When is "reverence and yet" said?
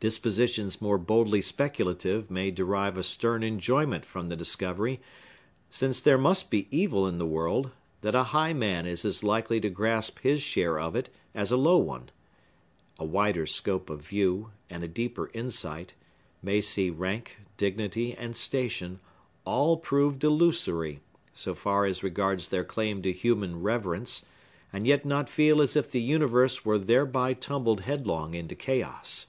23.62-25.04